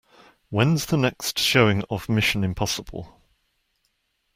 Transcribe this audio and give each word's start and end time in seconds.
When's 0.49 0.87
the 0.87 0.97
next 0.97 1.37
showing 1.37 1.83
of 1.91 2.09
Mission: 2.09 2.43
Impossible? 2.43 3.21